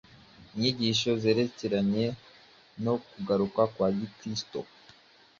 [0.53, 2.05] Inyigisho zerekeranye
[2.83, 4.59] no kugaruka kwa Kristo